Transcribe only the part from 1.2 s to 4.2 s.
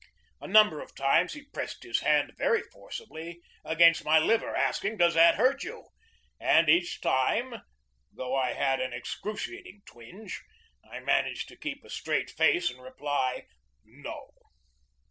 he pressed his hand very forcibly against my